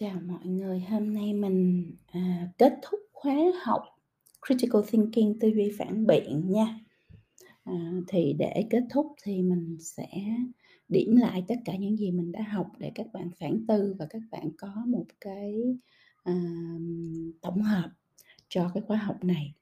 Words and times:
Chào 0.00 0.20
mọi 0.26 0.46
người, 0.46 0.80
hôm 0.80 1.14
nay 1.14 1.32
mình, 1.32 1.90
à, 2.06 2.48
kết 2.58 2.72
thúc 2.82 3.00
khóa 3.12 3.34
học 3.62 3.82
Critical 4.46 4.82
Thinking, 4.90 5.38
tư 5.40 5.48
duy 5.48 5.72
phản 5.78 6.06
biện 6.06 6.50
nha. 6.50 6.78
À, 7.64 7.92
thì 8.08 8.32
để 8.38 8.66
kết 8.70 8.82
thúc 8.90 9.06
thì 9.22 9.42
mình 9.42 9.76
sẽ 9.80 10.06
điểm 10.88 11.16
lại 11.16 11.44
tất 11.48 11.54
cả 11.64 11.76
những 11.76 11.96
gì 11.96 12.10
mình 12.10 12.32
đã 12.32 12.42
học 12.42 12.66
để 12.78 12.92
các 12.94 13.06
bạn 13.12 13.30
phản 13.40 13.66
tư 13.68 13.94
và 13.98 14.06
các 14.10 14.22
bạn 14.30 14.50
có 14.58 14.72
một 14.86 15.04
cái, 15.20 15.54
à, 16.22 16.34
tổng 17.40 17.62
hợp 17.62 17.90
cho 18.48 18.70
cái 18.74 18.82
khóa 18.86 18.96
học 18.96 19.24
này. 19.24 19.54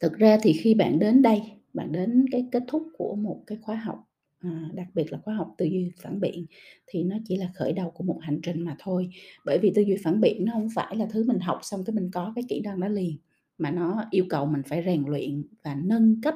Thực 0.00 0.12
ra 0.18 0.38
thì 0.42 0.52
khi 0.52 0.74
bạn 0.74 0.98
đến 0.98 1.22
đây, 1.22 1.42
bạn 1.74 1.92
đến 1.92 2.24
cái 2.32 2.48
kết 2.52 2.62
thúc 2.68 2.88
của 2.98 3.14
một 3.14 3.42
cái 3.46 3.58
khóa 3.62 3.76
học 3.76 4.09
à, 4.40 4.68
đặc 4.74 4.86
biệt 4.94 5.12
là 5.12 5.18
khóa 5.18 5.34
học 5.34 5.54
tư 5.58 5.66
duy 5.66 5.90
phản 6.02 6.20
biện 6.20 6.46
thì 6.86 7.04
nó 7.04 7.16
chỉ 7.24 7.36
là 7.36 7.50
khởi 7.54 7.72
đầu 7.72 7.90
của 7.90 8.04
một 8.04 8.18
hành 8.22 8.40
trình 8.42 8.62
mà 8.62 8.76
thôi. 8.78 9.10
Bởi 9.44 9.58
vì 9.58 9.72
tư 9.74 9.82
duy 9.82 9.96
phản 10.04 10.20
biện 10.20 10.44
nó 10.44 10.52
không 10.52 10.68
phải 10.74 10.96
là 10.96 11.06
thứ 11.10 11.24
mình 11.24 11.38
học 11.40 11.58
xong 11.62 11.84
cái 11.84 11.94
mình 11.94 12.10
có 12.12 12.32
cái 12.34 12.44
kỹ 12.48 12.60
năng 12.60 12.80
đó 12.80 12.88
liền 12.88 13.16
mà 13.58 13.70
nó 13.70 14.04
yêu 14.10 14.24
cầu 14.28 14.46
mình 14.46 14.62
phải 14.66 14.82
rèn 14.86 15.04
luyện 15.06 15.44
và 15.64 15.74
nâng 15.74 16.20
cấp 16.22 16.34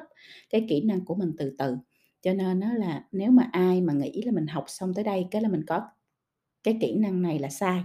cái 0.51 0.67
kỹ 0.69 0.83
năng 0.83 1.05
của 1.05 1.15
mình 1.15 1.33
từ 1.39 1.55
từ. 1.59 1.77
Cho 2.23 2.35
nên 2.35 2.61
nó 2.61 2.73
là 2.73 3.05
nếu 3.13 3.31
mà 3.31 3.49
ai 3.53 3.81
mà 3.81 3.93
nghĩ 3.93 4.23
là 4.23 4.33
mình 4.33 4.47
học 4.47 4.65
xong 4.69 4.95
tới 4.95 5.05
đây 5.05 5.27
cái 5.31 5.43
là 5.43 5.49
mình 5.49 5.65
có 5.67 5.83
cái 6.65 6.79
kỹ 6.81 6.95
năng 6.97 7.23
này 7.23 7.39
là 7.39 7.49
sai. 7.49 7.85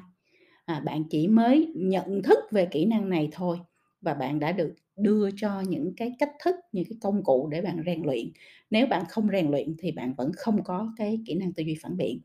À, 0.65 0.79
bạn 0.79 1.03
chỉ 1.09 1.27
mới 1.27 1.73
nhận 1.75 2.23
thức 2.23 2.39
về 2.51 2.65
kỹ 2.65 2.85
năng 2.85 3.09
này 3.09 3.29
thôi 3.31 3.57
và 4.01 4.13
bạn 4.13 4.39
đã 4.39 4.51
được 4.51 4.73
đưa 5.01 5.29
cho 5.35 5.61
những 5.61 5.93
cái 5.97 6.15
cách 6.19 6.31
thức, 6.43 6.55
những 6.71 6.85
cái 6.89 6.97
công 7.01 7.23
cụ 7.23 7.47
để 7.51 7.61
bạn 7.61 7.83
rèn 7.85 8.03
luyện. 8.03 8.31
Nếu 8.69 8.87
bạn 8.87 9.03
không 9.09 9.29
rèn 9.31 9.51
luyện 9.51 9.75
thì 9.79 9.91
bạn 9.91 10.13
vẫn 10.17 10.31
không 10.37 10.63
có 10.63 10.93
cái 10.97 11.21
kỹ 11.25 11.33
năng 11.33 11.53
tư 11.53 11.63
duy 11.63 11.75
phản 11.81 11.97
biện. 11.97 12.19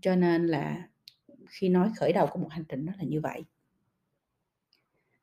Cho 0.00 0.16
nên 0.16 0.46
là 0.46 0.88
khi 1.48 1.68
nói 1.68 1.90
khởi 1.96 2.12
đầu 2.12 2.26
của 2.30 2.38
một 2.38 2.48
hành 2.50 2.64
trình 2.68 2.84
nó 2.86 2.92
là 2.98 3.04
như 3.04 3.20
vậy. 3.20 3.42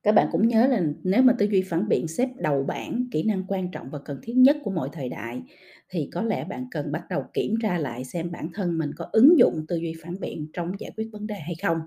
Các 0.03 0.11
bạn 0.11 0.27
cũng 0.31 0.47
nhớ 0.47 0.67
là 0.67 0.81
nếu 1.03 1.21
mà 1.21 1.35
tư 1.37 1.45
duy 1.45 1.61
phản 1.61 1.87
biện 1.87 2.07
xếp 2.07 2.29
đầu 2.37 2.63
bảng 2.63 3.05
kỹ 3.11 3.23
năng 3.23 3.43
quan 3.47 3.71
trọng 3.71 3.89
và 3.89 3.99
cần 3.99 4.19
thiết 4.23 4.33
nhất 4.33 4.57
của 4.63 4.71
mọi 4.71 4.89
thời 4.93 5.09
đại, 5.09 5.41
thì 5.89 6.09
có 6.13 6.21
lẽ 6.23 6.45
bạn 6.45 6.65
cần 6.71 6.91
bắt 6.91 7.03
đầu 7.09 7.23
kiểm 7.33 7.55
tra 7.61 7.77
lại 7.77 8.05
xem 8.05 8.31
bản 8.31 8.49
thân 8.53 8.77
mình 8.77 8.91
có 8.95 9.09
ứng 9.11 9.39
dụng 9.39 9.65
tư 9.67 9.75
duy 9.75 9.93
phản 10.03 10.19
biện 10.19 10.47
trong 10.53 10.71
giải 10.79 10.91
quyết 10.97 11.09
vấn 11.11 11.27
đề 11.27 11.35
hay 11.35 11.55
không. 11.61 11.77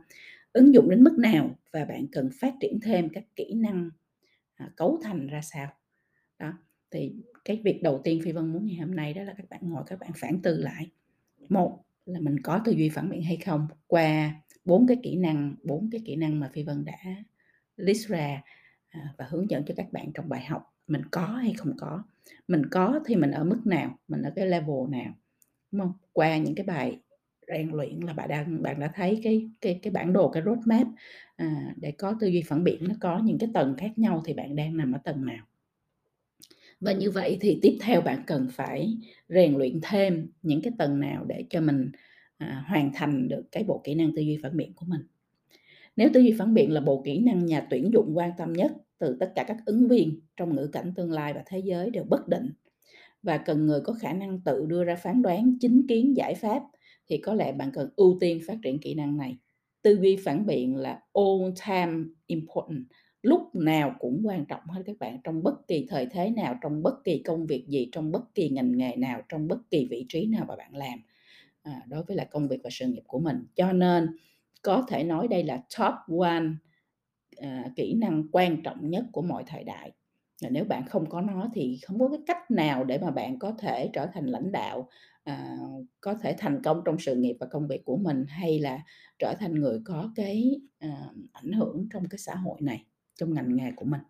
Ứng 0.52 0.74
dụng 0.74 0.90
đến 0.90 1.04
mức 1.04 1.18
nào 1.18 1.50
và 1.72 1.84
bạn 1.84 2.06
cần 2.12 2.28
phát 2.40 2.54
triển 2.60 2.80
thêm 2.82 3.08
các 3.08 3.24
kỹ 3.36 3.54
năng 3.54 3.90
à, 4.60 4.70
cấu 4.76 5.00
thành 5.02 5.26
ra 5.26 5.40
sao. 5.42 5.68
Đó 6.38 6.52
thì 6.90 7.14
cái 7.44 7.60
việc 7.64 7.82
đầu 7.82 8.00
tiên 8.04 8.20
phi 8.24 8.32
vân 8.32 8.52
muốn 8.52 8.66
ngày 8.66 8.76
hôm 8.76 8.94
nay 8.94 9.14
đó 9.14 9.22
là 9.22 9.34
các 9.36 9.50
bạn 9.50 9.60
ngồi 9.62 9.82
các 9.86 9.98
bạn 9.98 10.10
phản 10.16 10.42
tư 10.42 10.58
lại. 10.58 10.90
Một 11.48 11.84
là 12.06 12.20
mình 12.20 12.40
có 12.42 12.60
tư 12.64 12.72
duy 12.72 12.88
phản 12.88 13.10
biện 13.10 13.22
hay 13.22 13.36
không 13.36 13.66
qua 13.86 14.34
bốn 14.64 14.86
cái 14.86 14.96
kỹ 15.02 15.16
năng 15.16 15.54
bốn 15.62 15.88
cái 15.92 16.00
kỹ 16.04 16.16
năng 16.16 16.40
mà 16.40 16.50
phi 16.52 16.62
vân 16.62 16.84
đã 16.84 16.98
list 17.76 18.08
ra 18.08 18.42
à, 18.88 19.14
và 19.18 19.26
hướng 19.30 19.50
dẫn 19.50 19.64
cho 19.66 19.74
các 19.76 19.92
bạn 19.92 20.12
trong 20.14 20.28
bài 20.28 20.44
học 20.44 20.74
mình 20.86 21.02
có 21.10 21.26
hay 21.26 21.54
không 21.54 21.76
có. 21.78 22.02
Mình 22.48 22.62
có 22.70 23.00
thì 23.06 23.16
mình 23.16 23.30
ở 23.30 23.44
mức 23.44 23.60
nào 23.64 23.98
mình 24.08 24.22
ở 24.22 24.32
cái 24.36 24.46
level 24.46 24.88
nào 24.88 25.14
đúng 25.72 25.80
không? 25.80 25.92
Qua 26.12 26.38
những 26.38 26.54
cái 26.54 26.66
bài 26.66 27.00
rèn 27.50 27.70
luyện 27.72 28.00
là 28.00 28.12
bạn 28.12 28.28
đang 28.28 28.62
bạn 28.62 28.80
đã 28.80 28.90
thấy 28.94 29.20
cái 29.24 29.50
cái 29.60 29.80
cái 29.82 29.90
bản 29.90 30.12
đồ 30.12 30.30
cái 30.30 30.42
roadmap 30.46 30.86
à, 31.36 31.74
để 31.76 31.90
có 31.90 32.16
tư 32.20 32.26
duy 32.26 32.42
phản 32.42 32.64
biện 32.64 32.88
nó 32.88 32.94
có 33.00 33.20
những 33.24 33.38
cái 33.38 33.48
tầng 33.54 33.74
khác 33.78 33.98
nhau 33.98 34.22
thì 34.24 34.34
bạn 34.34 34.56
đang 34.56 34.76
nằm 34.76 34.92
ở 34.92 34.98
tầng 35.04 35.26
nào? 35.26 35.46
Và 36.80 36.92
như 36.92 37.10
vậy 37.10 37.38
thì 37.40 37.58
tiếp 37.62 37.78
theo 37.80 38.00
bạn 38.00 38.22
cần 38.26 38.48
phải 38.52 38.98
rèn 39.28 39.58
luyện 39.58 39.80
thêm 39.82 40.28
những 40.42 40.62
cái 40.62 40.72
tầng 40.78 41.00
nào 41.00 41.24
để 41.24 41.44
cho 41.50 41.60
mình 41.60 41.90
à, 42.38 42.64
hoàn 42.68 42.90
thành 42.94 43.28
được 43.28 43.42
cái 43.52 43.64
bộ 43.64 43.80
kỹ 43.84 43.94
năng 43.94 44.14
tư 44.16 44.22
duy 44.22 44.38
phản 44.42 44.56
biện 44.56 44.72
của 44.74 44.86
mình. 44.88 45.00
Nếu 45.96 46.10
tư 46.14 46.20
duy 46.20 46.34
phản 46.38 46.54
biện 46.54 46.72
là 46.72 46.80
bộ 46.80 47.02
kỹ 47.04 47.18
năng 47.18 47.46
nhà 47.46 47.66
tuyển 47.70 47.90
dụng 47.92 48.12
quan 48.14 48.30
tâm 48.38 48.52
nhất 48.52 48.72
từ 48.98 49.16
tất 49.20 49.32
cả 49.34 49.44
các 49.44 49.56
ứng 49.66 49.88
viên 49.88 50.20
trong 50.36 50.56
ngữ 50.56 50.66
cảnh 50.66 50.92
tương 50.96 51.12
lai 51.12 51.32
và 51.32 51.42
thế 51.46 51.58
giới 51.58 51.90
đều 51.90 52.04
bất 52.04 52.28
định 52.28 52.50
và 53.22 53.38
cần 53.38 53.66
người 53.66 53.80
có 53.80 53.92
khả 53.92 54.12
năng 54.12 54.40
tự 54.40 54.66
đưa 54.66 54.84
ra 54.84 54.96
phán 54.96 55.22
đoán 55.22 55.56
chính 55.60 55.86
kiến 55.88 56.16
giải 56.16 56.34
pháp 56.34 56.62
thì 57.10 57.18
có 57.18 57.34
lẽ 57.34 57.52
bạn 57.52 57.70
cần 57.74 57.90
ưu 57.96 58.18
tiên 58.20 58.40
phát 58.46 58.56
triển 58.62 58.78
kỹ 58.78 58.94
năng 58.94 59.16
này. 59.16 59.36
Tư 59.82 59.98
duy 60.00 60.16
phản 60.16 60.46
biện 60.46 60.76
là 60.76 61.00
all 61.14 61.52
time 61.66 62.04
important 62.26 62.84
lúc 63.22 63.54
nào 63.54 63.94
cũng 63.98 64.22
quan 64.24 64.44
trọng 64.44 64.66
hết 64.66 64.82
các 64.86 64.96
bạn 65.00 65.18
trong 65.24 65.42
bất 65.42 65.68
kỳ 65.68 65.86
thời 65.88 66.06
thế 66.06 66.30
nào 66.30 66.58
trong 66.62 66.82
bất 66.82 67.04
kỳ 67.04 67.18
công 67.18 67.46
việc 67.46 67.66
gì 67.68 67.88
trong 67.92 68.12
bất 68.12 68.34
kỳ 68.34 68.48
ngành 68.48 68.78
nghề 68.78 68.96
nào 68.96 69.22
trong 69.28 69.48
bất 69.48 69.70
kỳ 69.70 69.86
vị 69.90 70.06
trí 70.08 70.26
nào 70.26 70.44
mà 70.48 70.56
bạn 70.56 70.76
làm 70.76 70.98
à, 71.62 71.82
đối 71.86 72.02
với 72.02 72.16
là 72.16 72.24
công 72.24 72.48
việc 72.48 72.60
và 72.64 72.70
sự 72.72 72.86
nghiệp 72.86 73.02
của 73.06 73.18
mình. 73.18 73.46
Cho 73.56 73.72
nên 73.72 74.16
có 74.62 74.84
thể 74.88 75.04
nói 75.04 75.28
đây 75.28 75.44
là 75.44 75.62
top 75.78 76.20
one 76.20 76.44
à, 77.36 77.64
kỹ 77.76 77.94
năng 77.94 78.24
quan 78.32 78.62
trọng 78.62 78.90
nhất 78.90 79.04
của 79.12 79.22
mọi 79.22 79.44
thời 79.46 79.64
đại. 79.64 79.92
Nếu 80.50 80.64
bạn 80.64 80.86
không 80.86 81.08
có 81.08 81.20
nó 81.20 81.48
thì 81.54 81.78
không 81.86 81.98
có 81.98 82.08
cái 82.08 82.18
cách 82.26 82.50
nào 82.50 82.84
để 82.84 82.98
mà 82.98 83.10
bạn 83.10 83.38
có 83.38 83.52
thể 83.58 83.90
trở 83.92 84.06
thành 84.06 84.26
lãnh 84.26 84.52
đạo 84.52 84.88
à, 85.24 85.56
có 86.00 86.14
thể 86.14 86.34
thành 86.38 86.62
công 86.62 86.82
trong 86.84 86.98
sự 86.98 87.16
nghiệp 87.16 87.36
và 87.40 87.46
công 87.46 87.68
việc 87.68 87.84
của 87.84 87.96
mình 87.96 88.24
hay 88.28 88.58
là 88.58 88.82
trở 89.18 89.34
thành 89.40 89.54
người 89.54 89.80
có 89.84 90.12
cái 90.16 90.60
à, 90.78 91.10
ảnh 91.32 91.52
hưởng 91.52 91.88
trong 91.92 92.08
cái 92.08 92.18
xã 92.18 92.34
hội 92.34 92.58
này 92.60 92.84
trong 93.18 93.34
ngành 93.34 93.56
nghề 93.56 93.70
của 93.76 93.84
mình? 93.84 94.00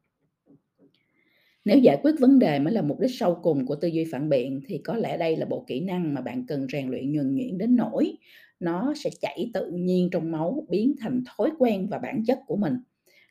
Nếu 1.65 1.79
giải 1.79 1.99
quyết 2.03 2.15
vấn 2.21 2.39
đề 2.39 2.59
mới 2.59 2.75
là 2.75 2.83
mục 2.83 3.01
đích 3.01 3.11
sâu 3.15 3.39
cùng 3.43 3.67
của 3.67 3.75
tư 3.75 3.89
duy 3.89 4.05
phản 4.13 4.29
biện 4.29 4.61
thì 4.67 4.79
có 4.79 4.97
lẽ 4.97 5.17
đây 5.17 5.37
là 5.37 5.47
bộ 5.47 5.65
kỹ 5.67 5.81
năng 5.81 6.15
mà 6.15 6.21
bạn 6.21 6.47
cần 6.47 6.67
rèn 6.73 6.91
luyện 6.91 7.13
nhuần 7.13 7.37
nhuyễn 7.37 7.59
đến 7.59 7.77
nỗi 7.77 8.17
nó 8.61 8.95
sẽ 8.97 9.11
chảy 9.21 9.51
tự 9.55 9.71
nhiên 9.71 10.09
trong 10.13 10.33
máu 10.33 10.67
biến 10.69 10.95
thành 11.01 11.23
thói 11.27 11.51
quen 11.59 11.87
và 11.91 11.99
bản 11.99 12.25
chất 12.27 12.39
của 12.47 12.57
mình. 12.57 12.75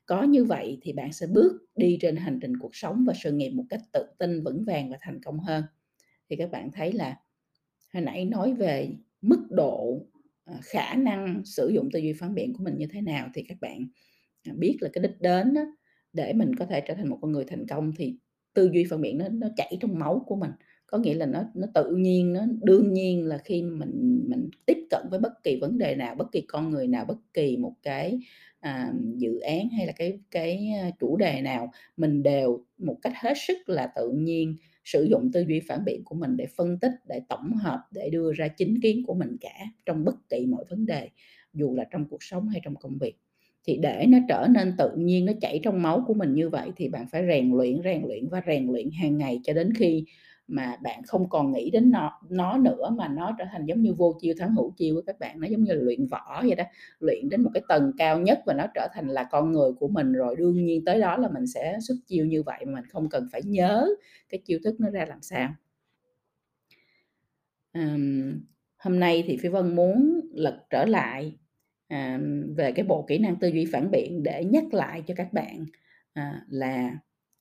Có 0.05 0.23
như 0.23 0.45
vậy 0.45 0.77
thì 0.81 0.93
bạn 0.93 1.13
sẽ 1.13 1.27
bước 1.27 1.65
đi 1.75 1.97
trên 2.01 2.15
hành 2.15 2.39
trình 2.41 2.57
cuộc 2.57 2.75
sống 2.75 3.05
và 3.07 3.13
sự 3.23 3.31
nghiệp 3.31 3.49
một 3.49 3.63
cách 3.69 3.81
tự 3.93 4.05
tin 4.17 4.43
vững 4.43 4.63
vàng 4.65 4.89
và 4.89 4.97
thành 5.01 5.23
công 5.23 5.39
hơn. 5.39 5.63
Thì 6.29 6.35
các 6.35 6.51
bạn 6.51 6.71
thấy 6.71 6.91
là 6.91 7.15
hồi 7.93 8.03
nãy 8.03 8.25
nói 8.25 8.53
về 8.53 8.89
mức 9.21 9.47
độ 9.49 10.01
ờ, 10.45 10.53
khả 10.61 10.95
năng 10.95 11.41
sử 11.45 11.69
dụng 11.69 11.89
tư 11.93 11.99
duy 11.99 12.13
phản 12.13 12.35
biện 12.35 12.53
của 12.53 12.63
mình 12.63 12.77
như 12.77 12.87
thế 12.91 13.01
nào 13.01 13.29
thì 13.33 13.43
các 13.47 13.57
bạn 13.61 13.87
à, 14.43 14.53
biết 14.57 14.77
là 14.81 14.89
cái 14.93 15.01
đích 15.01 15.21
đến 15.21 15.53
đó, 15.53 15.61
để 16.13 16.33
mình 16.33 16.55
có 16.55 16.65
thể 16.65 16.81
trở 16.81 16.93
thành 16.93 17.09
một 17.09 17.17
con 17.21 17.31
người 17.31 17.45
thành 17.45 17.67
công 17.67 17.91
thì 17.97 18.15
tư 18.53 18.69
duy 18.73 18.85
phản 18.89 19.01
biện 19.01 19.17
nó 19.17 19.27
nó 19.29 19.47
chảy 19.57 19.77
trong 19.81 19.99
máu 19.99 20.23
của 20.27 20.35
mình. 20.35 20.51
Có 20.87 20.97
nghĩa 20.97 21.13
là 21.13 21.25
nó 21.25 21.43
nó 21.55 21.67
tự 21.73 21.95
nhiên 21.95 22.33
nó 22.33 22.41
đương 22.63 22.93
nhiên 22.93 23.25
là 23.25 23.37
khi 23.37 23.61
mình 23.63 24.23
mình 24.27 24.49
tiếp 24.65 24.77
cận 24.89 25.01
với 25.11 25.19
bất 25.19 25.43
kỳ 25.43 25.55
vấn 25.61 25.77
đề 25.77 25.95
nào 25.95 26.15
bất 26.15 26.31
kỳ 26.31 26.41
con 26.41 26.69
người 26.69 26.87
nào 26.87 27.05
bất 27.05 27.17
kỳ 27.33 27.57
một 27.57 27.73
cái 27.83 28.19
à, 28.59 28.91
dự 29.17 29.39
án 29.39 29.69
hay 29.69 29.85
là 29.87 29.93
cái 29.93 30.19
cái 30.31 30.69
à, 30.81 30.89
chủ 30.99 31.17
đề 31.17 31.41
nào 31.41 31.71
mình 31.97 32.23
đều 32.23 32.65
một 32.77 32.97
cách 33.01 33.13
hết 33.15 33.33
sức 33.47 33.69
là 33.69 33.87
tự 33.95 34.11
nhiên 34.11 34.57
sử 34.91 35.03
dụng 35.03 35.31
tư 35.33 35.45
duy 35.47 35.59
phản 35.67 35.85
biện 35.85 36.03
của 36.05 36.15
mình 36.15 36.37
để 36.37 36.45
phân 36.57 36.79
tích, 36.79 36.91
để 37.07 37.21
tổng 37.29 37.53
hợp, 37.53 37.79
để 37.91 38.09
đưa 38.09 38.33
ra 38.33 38.47
chính 38.47 38.81
kiến 38.81 39.03
của 39.07 39.13
mình 39.13 39.37
cả 39.41 39.55
trong 39.85 40.05
bất 40.05 40.29
kỳ 40.29 40.45
mọi 40.45 40.65
vấn 40.69 40.85
đề, 40.85 41.09
dù 41.53 41.75
là 41.75 41.83
trong 41.91 42.05
cuộc 42.09 42.23
sống 42.23 42.49
hay 42.49 42.61
trong 42.63 42.75
công 42.75 42.97
việc. 42.97 43.15
Thì 43.67 43.77
để 43.77 44.05
nó 44.07 44.17
trở 44.29 44.47
nên 44.49 44.73
tự 44.77 44.91
nhiên, 44.97 45.25
nó 45.25 45.33
chảy 45.41 45.59
trong 45.63 45.81
máu 45.81 46.03
của 46.07 46.13
mình 46.13 46.33
như 46.33 46.49
vậy 46.49 46.71
thì 46.75 46.89
bạn 46.89 47.05
phải 47.11 47.27
rèn 47.27 47.51
luyện 47.51 47.81
rèn 47.83 48.01
luyện 48.07 48.27
và 48.29 48.41
rèn 48.47 48.67
luyện 48.67 48.89
hàng 49.01 49.17
ngày 49.17 49.39
cho 49.43 49.53
đến 49.53 49.73
khi 49.73 50.05
mà 50.49 50.75
bạn 50.81 51.03
không 51.03 51.29
còn 51.29 51.51
nghĩ 51.51 51.69
đến 51.69 51.91
nó 51.91 52.19
nó 52.29 52.57
nữa 52.57 52.89
mà 52.97 53.07
nó 53.07 53.35
trở 53.37 53.45
thành 53.51 53.65
giống 53.65 53.81
như 53.81 53.93
vô 53.93 54.17
chiêu 54.21 54.33
thắng 54.39 54.55
hữu 54.55 54.71
chiêu 54.77 54.95
của 54.95 55.01
các 55.01 55.19
bạn. 55.19 55.39
Nó 55.39 55.47
giống 55.47 55.63
như 55.63 55.73
là 55.73 55.81
luyện 55.81 56.07
võ 56.07 56.41
vậy 56.43 56.55
đó 56.55 56.63
luyện 56.99 57.29
đến 57.29 57.43
một 57.43 57.49
cái 57.53 57.63
tầng 57.67 57.91
cao 57.97 58.19
nhất 58.19 58.39
và 58.45 58.53
nó 58.53 58.65
trở 58.75 58.87
thành 58.93 59.07
là 59.07 59.23
con 59.31 59.51
người 59.51 59.71
của 59.79 59.87
mình 59.87 60.13
rồi. 60.13 60.35
Đương 60.35 60.65
nhiên 60.65 60.85
tới 60.85 60.99
đó 60.99 61.17
là 61.17 61.29
mình 61.29 61.47
sẽ 61.47 61.77
xuất 61.87 61.95
chiêu 62.07 62.25
như 62.25 62.43
vậy 62.43 62.65
mà 62.65 62.73
mình 62.73 62.85
không 62.89 63.09
cần 63.09 63.27
phải 63.31 63.41
nhớ 63.43 63.87
cái 64.29 64.41
chiêu 64.45 64.59
thức 64.63 64.79
nó 64.79 64.89
ra 64.89 65.05
làm 65.05 65.21
sao. 65.21 65.53
Um, 67.73 68.39
hôm 68.77 68.99
nay 68.99 69.23
thì 69.27 69.37
phi 69.37 69.49
vân 69.49 69.75
muốn 69.75 70.21
lật 70.33 70.65
trở 70.69 70.85
lại 70.85 71.35
à, 71.87 72.19
về 72.55 72.71
cái 72.71 72.85
bộ 72.85 73.05
kỹ 73.07 73.17
năng 73.17 73.35
tư 73.35 73.47
duy 73.47 73.65
phản 73.71 73.91
biện 73.91 74.23
để 74.23 74.45
nhắc 74.45 74.73
lại 74.73 75.03
cho 75.07 75.13
các 75.17 75.33
bạn 75.33 75.65
uh, 76.19 76.35
là 76.49 76.97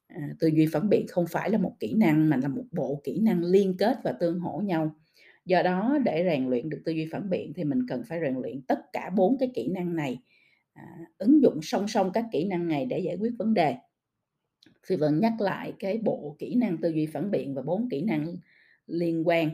à, 0.08 0.28
tư 0.38 0.48
duy 0.48 0.66
phản 0.66 0.88
biện 0.88 1.06
không 1.08 1.26
phải 1.30 1.50
là 1.50 1.58
một 1.58 1.72
kỹ 1.80 1.94
năng 1.94 2.30
mà 2.30 2.36
là 2.36 2.48
một 2.48 2.64
bộ 2.70 3.00
kỹ 3.04 3.20
năng 3.20 3.44
liên 3.44 3.76
kết 3.78 3.96
và 4.04 4.12
tương 4.12 4.40
hỗ 4.40 4.60
nhau. 4.60 4.96
Do 5.44 5.62
đó 5.62 5.98
để 6.04 6.24
rèn 6.24 6.48
luyện 6.48 6.68
được 6.68 6.82
tư 6.84 6.92
duy 6.92 7.08
phản 7.12 7.30
biện 7.30 7.52
thì 7.54 7.64
mình 7.64 7.86
cần 7.88 8.02
phải 8.08 8.20
rèn 8.20 8.34
luyện 8.34 8.62
tất 8.62 8.92
cả 8.92 9.10
bốn 9.10 9.38
cái 9.38 9.50
kỹ 9.54 9.68
năng 9.68 9.96
này 9.96 10.18
à, 10.72 10.82
ứng 11.18 11.42
dụng 11.42 11.58
song 11.62 11.88
song 11.88 12.10
các 12.14 12.24
kỹ 12.32 12.44
năng 12.44 12.68
này 12.68 12.86
để 12.86 12.98
giải 12.98 13.16
quyết 13.20 13.32
vấn 13.38 13.54
đề. 13.54 13.76
Phi 14.86 14.96
vẫn 14.96 15.20
nhắc 15.20 15.32
lại 15.40 15.72
cái 15.78 15.98
bộ 15.98 16.36
kỹ 16.38 16.54
năng 16.54 16.78
tư 16.78 16.88
duy 16.88 17.06
phản 17.06 17.30
biện 17.30 17.54
và 17.54 17.62
bốn 17.62 17.88
kỹ 17.90 18.02
năng 18.02 18.36
liên 18.86 19.28
quan 19.28 19.50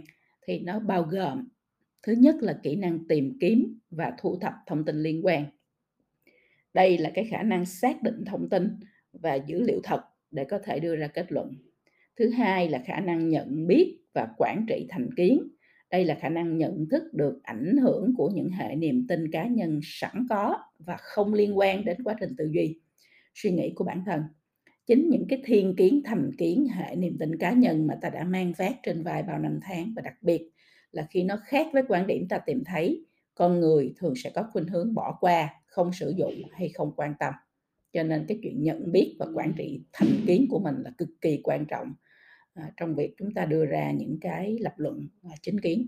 thì 0.47 0.61
nó 0.61 0.79
bao 0.79 1.03
gồm 1.03 1.49
thứ 2.03 2.12
nhất 2.12 2.37
là 2.41 2.61
kỹ 2.62 2.77
năng 2.77 3.09
tìm 3.09 3.39
kiếm 3.41 3.79
và 3.91 4.12
thu 4.19 4.39
thập 4.41 4.53
thông 4.67 4.85
tin 4.85 5.03
liên 5.03 5.27
quan. 5.27 5.45
Đây 6.75 6.99
là 6.99 7.11
cái 7.15 7.25
khả 7.25 7.43
năng 7.43 7.67
xác 7.67 8.03
định 8.03 8.25
thông 8.25 8.49
tin 8.49 8.69
và 9.12 9.35
dữ 9.35 9.61
liệu 9.61 9.81
thật 9.85 10.00
để 10.35 10.45
có 10.45 10.59
thể 10.65 10.81
đưa 10.81 10.97
ra 10.97 11.07
kết 11.07 11.33
luận. 11.33 11.55
Thứ 12.19 12.31
hai 12.31 12.69
là 12.69 12.83
khả 12.87 13.01
năng 13.01 13.29
nhận 13.29 13.67
biết 13.67 13.99
và 14.15 14.29
quản 14.39 14.67
trị 14.69 14.87
thành 14.89 15.09
kiến. 15.17 15.49
Đây 15.91 16.05
là 16.05 16.15
khả 16.15 16.29
năng 16.29 16.59
nhận 16.59 16.87
thức 16.91 17.03
được 17.13 17.41
ảnh 17.43 17.77
hưởng 17.77 18.15
của 18.17 18.31
những 18.35 18.51
hệ 18.51 18.77
niềm 18.77 19.07
tin 19.09 19.31
cá 19.31 19.47
nhân 19.47 19.81
sẵn 19.83 20.27
có 20.31 20.59
và 20.79 20.97
không 20.97 21.35
liên 21.35 21.59
quan 21.59 21.85
đến 21.85 21.97
quá 22.05 22.17
trình 22.21 22.35
tư 22.39 22.49
duy. 22.53 22.81
Suy 23.35 23.51
nghĩ 23.51 23.73
của 23.75 23.85
bản 23.85 24.03
thân. 24.07 24.23
Chính 24.87 25.09
những 25.11 25.27
cái 25.29 25.43
thiên 25.45 25.77
kiến, 25.77 26.03
thành 26.05 26.31
kiến, 26.39 26.69
hệ 26.69 26.97
niềm 26.97 27.17
tin 27.21 27.39
cá 27.39 27.53
nhân 27.53 27.87
mà 27.87 27.95
ta 28.03 28.11
đã 28.11 28.25
mang 28.25 28.53
vác 28.57 28.77
trên 28.83 29.03
vai 29.03 29.23
bao 29.23 29.39
năm 29.39 29.59
tháng 29.63 29.93
và 29.97 30.03
đặc 30.03 30.15
biệt 30.23 30.51
là 30.93 31.07
khi 31.11 31.23
nó 31.23 31.37
khác 31.45 31.67
với 31.73 31.83
quan 31.89 32.07
điểm 32.07 32.29
ta 32.29 32.39
tìm 32.39 32.63
thấy, 32.65 33.07
con 33.35 33.61
người 33.61 33.95
thường 33.97 34.15
sẽ 34.17 34.31
có 34.31 34.49
khuynh 34.53 34.69
hướng 34.69 34.95
bỏ 34.95 35.17
qua, 35.21 35.49
không 35.67 35.93
sử 35.93 36.15
dụng 36.17 36.35
hay 36.53 36.69
không 36.69 36.93
quan 36.97 37.15
tâm 37.19 37.35
cho 37.94 38.02
nên 38.02 38.25
cái 38.29 38.38
chuyện 38.43 38.62
nhận 38.62 38.93
biết 38.93 39.17
và 39.19 39.26
quản 39.35 39.52
trị 39.56 39.81
thành 39.93 40.08
kiến 40.26 40.46
của 40.50 40.58
mình 40.58 40.75
là 40.85 40.91
cực 40.99 41.08
kỳ 41.20 41.41
quan 41.43 41.67
trọng 41.67 41.94
à, 42.55 42.70
trong 42.76 42.94
việc 42.94 43.14
chúng 43.19 43.35
ta 43.35 43.44
đưa 43.44 43.67
ra 43.67 43.93
những 43.93 44.19
cái 44.20 44.56
lập 44.61 44.75
luận 44.76 45.08
và 45.23 45.35
chính 45.43 45.61
kiến. 45.61 45.87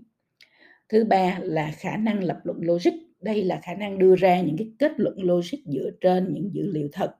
Thứ 0.89 1.05
ba 1.05 1.39
là 1.41 1.71
khả 1.71 1.97
năng 1.97 2.23
lập 2.23 2.39
luận 2.43 2.57
logic. 2.61 2.93
Đây 3.21 3.43
là 3.43 3.59
khả 3.63 3.73
năng 3.75 3.99
đưa 3.99 4.15
ra 4.15 4.41
những 4.41 4.57
cái 4.57 4.71
kết 4.79 4.91
luận 4.97 5.15
logic 5.23 5.57
dựa 5.65 5.89
trên 6.01 6.33
những 6.33 6.53
dữ 6.53 6.71
liệu 6.71 6.89
thật 6.93 7.15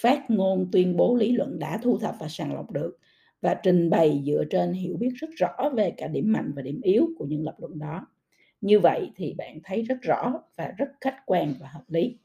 phát 0.00 0.30
ngôn 0.30 0.68
tuyên 0.72 0.96
bố 0.96 1.16
lý 1.16 1.32
luận 1.32 1.58
đã 1.58 1.78
thu 1.82 1.98
thập 1.98 2.14
và 2.20 2.26
sàng 2.28 2.54
lọc 2.54 2.70
được 2.70 2.98
và 3.40 3.54
trình 3.62 3.90
bày 3.90 4.22
dựa 4.26 4.44
trên 4.50 4.72
hiểu 4.72 4.96
biết 4.96 5.10
rất 5.14 5.30
rõ 5.36 5.70
về 5.76 5.92
cả 5.96 6.08
điểm 6.08 6.32
mạnh 6.32 6.52
và 6.56 6.62
điểm 6.62 6.80
yếu 6.82 7.08
của 7.18 7.24
những 7.24 7.44
lập 7.44 7.56
luận 7.58 7.78
đó. 7.78 8.06
Như 8.60 8.80
vậy 8.80 9.10
thì 9.16 9.34
bạn 9.38 9.58
thấy 9.64 9.82
rất 9.82 9.98
rõ 10.02 10.32
và 10.56 10.72
rất 10.78 10.88
khách 11.00 11.16
quan 11.26 11.54
và 11.60 11.68
hợp 11.72 11.84
lý 11.88 12.18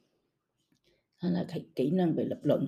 hay 1.17 1.31
là 1.31 1.45
kỹ 1.75 1.91
năng 1.91 2.13
về 2.13 2.23
lập 2.23 2.39
luận. 2.43 2.67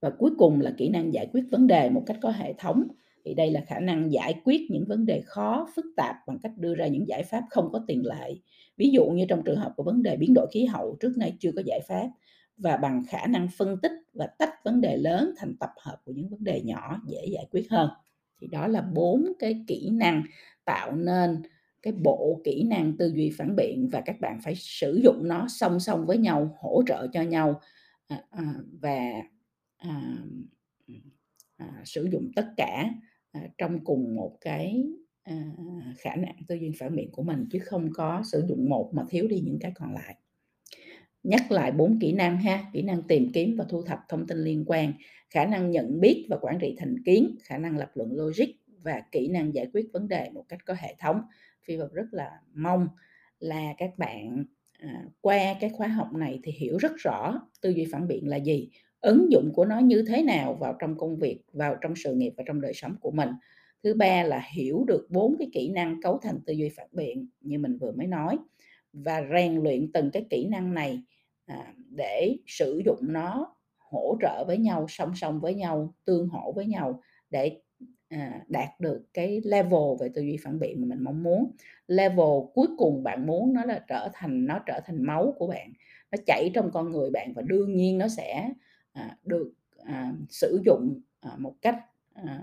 Và 0.00 0.10
cuối 0.10 0.30
cùng 0.38 0.60
là 0.60 0.74
kỹ 0.78 0.88
năng 0.88 1.14
giải 1.14 1.26
quyết 1.32 1.44
vấn 1.50 1.66
đề 1.66 1.90
một 1.90 2.02
cách 2.06 2.16
có 2.22 2.30
hệ 2.30 2.52
thống. 2.58 2.84
Thì 3.24 3.34
đây 3.34 3.50
là 3.50 3.60
khả 3.66 3.80
năng 3.80 4.12
giải 4.12 4.40
quyết 4.44 4.70
những 4.70 4.84
vấn 4.88 5.06
đề 5.06 5.22
khó, 5.24 5.68
phức 5.74 5.84
tạp 5.96 6.16
bằng 6.26 6.38
cách 6.42 6.52
đưa 6.56 6.74
ra 6.74 6.86
những 6.86 7.08
giải 7.08 7.22
pháp 7.22 7.42
không 7.50 7.68
có 7.72 7.84
tiền 7.86 8.06
lệ. 8.06 8.34
Ví 8.76 8.90
dụ 8.90 9.04
như 9.04 9.24
trong 9.28 9.42
trường 9.42 9.58
hợp 9.58 9.72
của 9.76 9.82
vấn 9.82 10.02
đề 10.02 10.16
biến 10.16 10.34
đổi 10.34 10.46
khí 10.52 10.64
hậu, 10.64 10.96
trước 11.00 11.12
nay 11.16 11.36
chưa 11.38 11.52
có 11.56 11.62
giải 11.66 11.80
pháp. 11.88 12.08
Và 12.56 12.76
bằng 12.76 13.02
khả 13.08 13.26
năng 13.26 13.48
phân 13.56 13.76
tích 13.82 13.92
và 14.12 14.26
tách 14.26 14.64
vấn 14.64 14.80
đề 14.80 14.96
lớn 14.96 15.34
thành 15.36 15.56
tập 15.60 15.70
hợp 15.76 15.96
của 16.04 16.12
những 16.12 16.28
vấn 16.28 16.44
đề 16.44 16.60
nhỏ 16.64 17.00
dễ 17.06 17.26
giải 17.26 17.46
quyết 17.50 17.70
hơn. 17.70 17.90
Thì 18.40 18.46
đó 18.46 18.66
là 18.66 18.80
bốn 18.80 19.32
cái 19.38 19.64
kỹ 19.66 19.90
năng 19.92 20.22
tạo 20.64 20.96
nên 20.96 21.42
cái 21.82 21.92
bộ 21.92 22.40
kỹ 22.44 22.62
năng 22.62 22.96
tư 22.96 23.12
duy 23.14 23.32
phản 23.38 23.56
biện 23.56 23.88
và 23.92 24.00
các 24.00 24.20
bạn 24.20 24.38
phải 24.44 24.54
sử 24.54 25.00
dụng 25.04 25.28
nó 25.28 25.46
song 25.48 25.80
song 25.80 26.06
với 26.06 26.18
nhau, 26.18 26.56
hỗ 26.58 26.82
trợ 26.86 27.06
cho 27.12 27.22
nhau. 27.22 27.60
Ờ, 28.10 28.16
ờ, 28.30 28.42
và 28.80 29.22
à, 29.78 30.16
à, 31.56 31.82
sử 31.84 32.08
dụng 32.12 32.30
tất 32.36 32.46
cả 32.56 32.90
à, 33.32 33.40
trong 33.58 33.84
cùng 33.84 34.14
một 34.14 34.36
cái 34.40 34.84
à, 35.22 35.52
khả 35.98 36.16
năng 36.16 36.34
tư 36.48 36.54
duy 36.54 36.72
phản 36.78 36.96
biện 36.96 37.10
của 37.12 37.22
mình 37.22 37.46
chứ 37.50 37.58
không 37.58 37.90
có 37.94 38.22
sử 38.32 38.44
dụng 38.48 38.68
một 38.68 38.90
mà 38.94 39.04
thiếu 39.10 39.28
đi 39.28 39.40
những 39.40 39.58
cái 39.60 39.72
còn 39.74 39.94
lại. 39.94 40.16
Nhắc 41.22 41.52
lại 41.52 41.72
bốn 41.72 41.98
kỹ 42.00 42.12
năng 42.12 42.36
ha 42.38 42.64
kỹ 42.72 42.82
năng 42.82 43.02
tìm 43.02 43.32
kiếm 43.32 43.56
và 43.58 43.64
thu 43.68 43.82
thập 43.82 43.98
thông 44.08 44.26
tin 44.26 44.38
liên 44.38 44.64
quan 44.66 44.92
khả 45.30 45.44
năng 45.44 45.70
nhận 45.70 46.00
biết 46.00 46.26
và 46.30 46.36
quản 46.40 46.58
trị 46.60 46.74
thành 46.78 46.96
kiến 47.04 47.36
khả 47.42 47.58
năng 47.58 47.78
lập 47.78 47.90
luận 47.94 48.12
logic 48.12 48.48
và 48.82 49.02
kỹ 49.12 49.28
năng 49.28 49.54
giải 49.54 49.66
quyết 49.72 49.86
vấn 49.92 50.08
đề 50.08 50.30
một 50.30 50.44
cách 50.48 50.60
có 50.66 50.74
hệ 50.78 50.94
thống. 50.98 51.22
Phi 51.64 51.76
vật 51.76 51.92
rất 51.92 52.06
là 52.12 52.30
mong 52.54 52.88
là 53.38 53.74
các 53.78 53.90
bạn 53.98 54.44
à, 54.80 55.04
qua 55.20 55.54
cái 55.60 55.70
khóa 55.70 55.88
học 55.88 56.12
này 56.12 56.40
thì 56.42 56.52
hiểu 56.52 56.78
rất 56.78 56.92
rõ 56.96 57.40
tư 57.60 57.70
duy 57.70 57.86
phản 57.92 58.08
biện 58.08 58.28
là 58.28 58.36
gì 58.36 58.70
ứng 59.00 59.32
dụng 59.32 59.52
của 59.54 59.64
nó 59.64 59.78
như 59.78 60.04
thế 60.08 60.22
nào 60.22 60.54
vào 60.54 60.76
trong 60.80 60.98
công 60.98 61.16
việc 61.16 61.40
vào 61.52 61.76
trong 61.80 61.96
sự 61.96 62.14
nghiệp 62.14 62.32
và 62.36 62.44
trong 62.46 62.60
đời 62.60 62.74
sống 62.74 62.96
của 63.00 63.10
mình. 63.10 63.28
Thứ 63.82 63.94
ba 63.94 64.22
là 64.22 64.42
hiểu 64.54 64.84
được 64.84 65.06
bốn 65.10 65.36
cái 65.38 65.48
kỹ 65.52 65.68
năng 65.68 66.02
cấu 66.02 66.18
thành 66.22 66.38
tư 66.46 66.52
duy 66.52 66.68
phản 66.68 66.88
biện 66.92 67.28
như 67.40 67.58
mình 67.58 67.78
vừa 67.78 67.92
mới 67.92 68.06
nói 68.06 68.38
và 68.92 69.22
rèn 69.32 69.56
luyện 69.56 69.92
từng 69.92 70.10
cái 70.10 70.26
kỹ 70.30 70.46
năng 70.46 70.74
này 70.74 71.02
à, 71.46 71.74
để 71.96 72.36
sử 72.46 72.82
dụng 72.86 72.98
nó 73.00 73.56
hỗ 73.78 74.16
trợ 74.22 74.44
với 74.46 74.58
nhau 74.58 74.86
song 74.88 75.12
song 75.16 75.40
với 75.40 75.54
nhau 75.54 75.94
tương 76.04 76.28
hỗ 76.28 76.52
với 76.52 76.66
nhau 76.66 77.00
để 77.30 77.60
à, 78.10 78.40
đạt 78.48 78.80
được 78.80 79.02
cái 79.14 79.40
level 79.44 79.96
về 80.00 80.08
tư 80.14 80.22
duy 80.22 80.36
phản 80.44 80.58
biện 80.58 80.80
mà 80.80 80.86
mình 80.86 81.04
mong 81.04 81.22
muốn. 81.22 81.50
Level 81.86 82.50
cuối 82.54 82.66
cùng 82.78 83.02
bạn 83.02 83.26
muốn 83.26 83.52
nó 83.52 83.64
là 83.64 83.84
trở 83.88 84.08
thành 84.14 84.46
nó 84.46 84.58
trở 84.66 84.80
thành 84.86 85.02
máu 85.02 85.34
của 85.38 85.46
bạn 85.46 85.72
nó 86.12 86.18
chảy 86.26 86.50
trong 86.54 86.70
con 86.72 86.90
người 86.90 87.10
bạn 87.10 87.32
và 87.32 87.42
đương 87.42 87.76
nhiên 87.76 87.98
nó 87.98 88.08
sẽ 88.08 88.50
à, 88.92 89.16
được 89.24 89.52
à, 89.84 90.12
sử 90.28 90.62
dụng 90.64 91.00
à, 91.20 91.30
một 91.38 91.54
cách 91.62 91.78
à, 92.14 92.40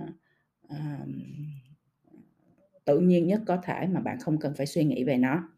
à, 0.70 1.00
tự 2.86 3.00
nhiên 3.00 3.28
nhất 3.28 3.42
có 3.46 3.58
thể 3.64 3.88
mà 3.88 4.00
bạn 4.00 4.20
không 4.20 4.38
cần 4.38 4.54
phải 4.54 4.66
suy 4.66 4.84
nghĩ 4.84 5.04
về 5.04 5.18
nó. 5.18 5.50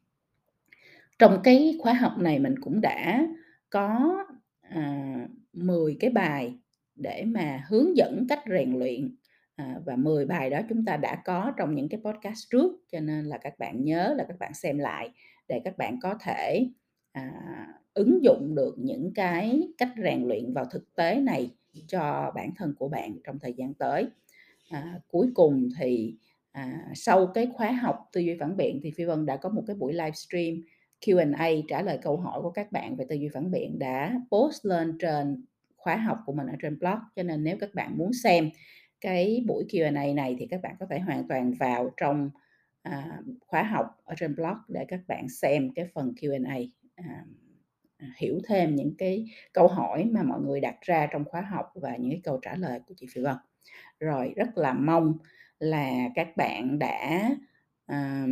Trong 1.19 1.39
cái 1.43 1.77
khóa 1.79 1.93
học 1.93 2.17
này 2.17 2.39
mình 2.39 2.55
cũng 2.61 2.81
đã 2.81 3.27
có 3.69 4.17
à, 4.61 5.27
10 5.53 5.97
cái 5.99 6.09
bài 6.09 6.59
để 6.95 7.23
mà 7.27 7.63
hướng 7.67 7.97
dẫn 7.97 8.25
cách 8.29 8.39
rèn 8.49 8.79
luyện 8.79 9.15
à, 9.59 9.79
và 9.85 9.95
10 9.95 10.25
bài 10.25 10.49
đó 10.49 10.59
chúng 10.69 10.85
ta 10.85 10.97
đã 10.97 11.21
có 11.25 11.53
trong 11.57 11.75
những 11.75 11.89
cái 11.89 11.99
podcast 12.03 12.49
trước 12.49 12.71
cho 12.91 12.99
nên 12.99 13.25
là 13.25 13.37
các 13.37 13.59
bạn 13.59 13.83
nhớ 13.83 14.13
là 14.17 14.25
các 14.27 14.39
bạn 14.39 14.53
xem 14.53 14.79
lại 14.79 15.09
để 15.47 15.61
các 15.63 15.77
bạn 15.77 15.99
có 16.01 16.15
thể 16.21 16.67
à, 17.11 17.31
ứng 17.93 18.23
dụng 18.23 18.55
được 18.55 18.75
những 18.77 19.13
cái 19.13 19.61
cách 19.77 19.89
rèn 20.03 20.27
luyện 20.27 20.53
vào 20.53 20.65
thực 20.65 20.95
tế 20.95 21.15
này 21.15 21.51
cho 21.87 22.31
bản 22.35 22.51
thân 22.55 22.73
của 22.79 22.87
bạn 22.87 23.17
trong 23.23 23.39
thời 23.39 23.53
gian 23.53 23.73
tới. 23.73 24.07
À, 24.69 24.99
cuối 25.07 25.27
cùng 25.33 25.69
thì 25.79 26.15
à, 26.51 26.85
sau 26.95 27.27
cái 27.27 27.47
khóa 27.53 27.71
học 27.71 28.09
tư 28.11 28.21
duy 28.21 28.37
phản 28.39 28.57
biện 28.57 28.79
thì 28.83 28.91
phi 28.91 29.05
vân 29.05 29.25
đã 29.25 29.37
có 29.37 29.49
một 29.49 29.63
cái 29.67 29.75
buổi 29.75 29.93
livestream 29.93 30.55
Q&A 31.01 31.49
trả 31.67 31.81
lời 31.81 31.99
câu 32.01 32.17
hỏi 32.17 32.41
của 32.41 32.51
các 32.51 32.71
bạn 32.71 32.95
về 32.95 33.05
tư 33.09 33.15
duy 33.15 33.29
phản 33.33 33.51
biện 33.51 33.79
đã 33.79 34.13
post 34.31 34.65
lên 34.65 34.97
trên 34.99 35.45
khóa 35.75 35.95
học 35.95 36.17
của 36.25 36.33
mình 36.33 36.47
ở 36.47 36.55
trên 36.61 36.79
blog 36.79 36.99
cho 37.15 37.23
nên 37.23 37.43
nếu 37.43 37.57
các 37.59 37.69
bạn 37.73 37.97
muốn 37.97 38.13
xem 38.13 38.49
cái 39.01 39.43
buổi 39.47 39.65
Q&A 39.69 40.13
này 40.13 40.35
thì 40.39 40.47
các 40.47 40.61
bạn 40.61 40.75
có 40.79 40.85
thể 40.89 40.99
hoàn 40.99 41.27
toàn 41.27 41.53
vào 41.53 41.91
trong 41.97 42.29
à, 42.81 43.21
khóa 43.39 43.63
học 43.63 43.85
ở 44.03 44.15
trên 44.17 44.35
blog 44.35 44.57
để 44.67 44.85
các 44.87 44.99
bạn 45.07 45.29
xem 45.29 45.69
cái 45.75 45.85
phần 45.93 46.13
Q&A 46.21 46.57
à, 46.95 47.25
à, 47.97 48.07
hiểu 48.17 48.39
thêm 48.47 48.75
những 48.75 48.95
cái 48.97 49.25
câu 49.53 49.67
hỏi 49.67 50.05
mà 50.05 50.23
mọi 50.23 50.41
người 50.41 50.59
đặt 50.59 50.75
ra 50.81 51.07
trong 51.11 51.25
khóa 51.25 51.41
học 51.41 51.71
và 51.75 51.95
những 51.95 52.11
cái 52.11 52.21
câu 52.23 52.39
trả 52.41 52.55
lời 52.55 52.79
của 52.87 52.93
chị 52.97 53.07
Phi 53.13 53.21
Vân. 53.21 53.35
Rồi 53.99 54.33
rất 54.35 54.57
là 54.57 54.73
mong 54.73 55.17
là 55.59 56.09
các 56.15 56.37
bạn 56.37 56.79
đã 56.79 57.29
à, 57.85 58.25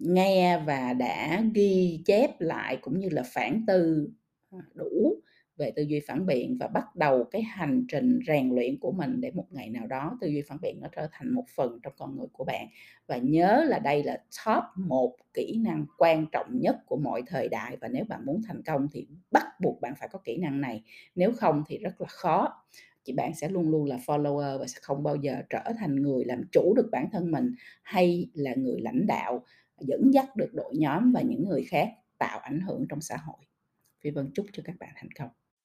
nghe 0.00 0.62
và 0.66 0.92
đã 0.92 1.42
ghi 1.54 2.02
chép 2.06 2.40
lại 2.40 2.78
cũng 2.80 2.98
như 2.98 3.08
là 3.08 3.22
phản 3.26 3.64
tư 3.66 4.08
à, 4.50 4.58
đủ 4.74 5.20
về 5.56 5.70
tư 5.76 5.82
duy 5.82 6.00
phản 6.00 6.26
biện 6.26 6.56
và 6.60 6.66
bắt 6.68 6.96
đầu 6.96 7.24
cái 7.24 7.42
hành 7.42 7.84
trình 7.88 8.20
rèn 8.26 8.54
luyện 8.54 8.78
của 8.80 8.92
mình 8.92 9.20
để 9.20 9.30
một 9.30 9.46
ngày 9.50 9.70
nào 9.70 9.86
đó 9.86 10.18
tư 10.20 10.28
duy 10.28 10.42
phản 10.42 10.58
biện 10.62 10.80
nó 10.80 10.88
trở 10.96 11.08
thành 11.12 11.34
một 11.34 11.44
phần 11.54 11.78
trong 11.82 11.92
con 11.96 12.16
người 12.16 12.26
của 12.32 12.44
bạn. 12.44 12.68
Và 13.06 13.16
nhớ 13.16 13.64
là 13.68 13.78
đây 13.78 14.02
là 14.02 14.22
top 14.46 14.64
một 14.76 15.16
kỹ 15.34 15.60
năng 15.64 15.86
quan 15.98 16.26
trọng 16.32 16.60
nhất 16.60 16.76
của 16.86 16.96
mọi 16.96 17.22
thời 17.26 17.48
đại 17.48 17.76
và 17.80 17.88
nếu 17.88 18.04
bạn 18.04 18.26
muốn 18.26 18.42
thành 18.48 18.62
công 18.62 18.88
thì 18.92 19.06
bắt 19.30 19.46
buộc 19.60 19.80
bạn 19.80 19.94
phải 19.98 20.08
có 20.08 20.18
kỹ 20.24 20.36
năng 20.36 20.60
này, 20.60 20.82
nếu 21.14 21.32
không 21.32 21.64
thì 21.66 21.78
rất 21.78 22.00
là 22.00 22.06
khó. 22.06 22.64
Chị 23.04 23.12
bạn 23.12 23.34
sẽ 23.34 23.48
luôn 23.48 23.70
luôn 23.70 23.84
là 23.84 23.96
follower 24.06 24.58
và 24.58 24.66
sẽ 24.66 24.78
không 24.82 25.02
bao 25.02 25.16
giờ 25.16 25.42
trở 25.50 25.72
thành 25.78 26.02
người 26.02 26.24
làm 26.24 26.42
chủ 26.52 26.74
được 26.76 26.88
bản 26.92 27.08
thân 27.12 27.30
mình 27.30 27.54
hay 27.82 28.30
là 28.34 28.54
người 28.54 28.80
lãnh 28.80 29.06
đạo, 29.06 29.44
dẫn 29.80 30.14
dắt 30.14 30.36
được 30.36 30.54
đội 30.54 30.76
nhóm 30.76 31.12
và 31.12 31.20
những 31.20 31.48
người 31.48 31.64
khác, 31.64 31.88
tạo 32.18 32.38
ảnh 32.38 32.60
hưởng 32.60 32.86
trong 32.88 33.00
xã 33.00 33.16
hội. 33.16 33.44
Phi 34.00 34.10
vân 34.10 34.30
chúc 34.34 34.46
cho 34.52 34.62
các 34.66 34.76
bạn 34.78 34.90
thành 34.96 35.10
công. 35.18 35.45